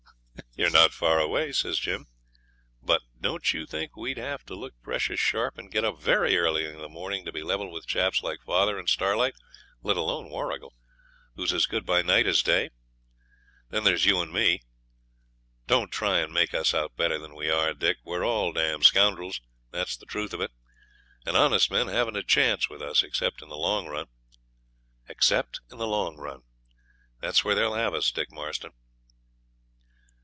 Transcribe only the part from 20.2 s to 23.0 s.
of it, and honest men haven't a chance with